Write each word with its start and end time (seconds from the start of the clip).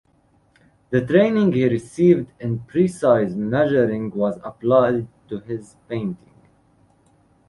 The 0.89 1.05
training 1.05 1.51
he 1.51 1.69
received 1.69 2.31
in 2.39 2.61
precise 2.61 3.33
measuring 3.35 4.09
was 4.09 4.39
applied 4.43 5.05
to 5.29 5.41
his 5.41 5.75
paintings. 5.87 6.49